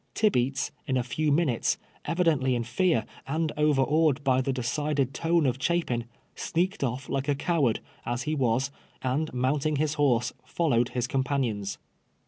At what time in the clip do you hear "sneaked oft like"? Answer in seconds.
6.33-7.27